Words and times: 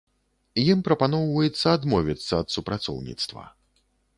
Ім 0.61 0.79
прапаноўваецца 0.87 1.67
адмовіцца 1.79 2.33
ад 2.41 2.47
супрацоўніцтва. 2.55 3.43